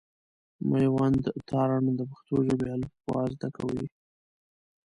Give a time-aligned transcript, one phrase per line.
[0.69, 3.85] مېوند تارڼ د پښتو ژبي الفبا زده کوي.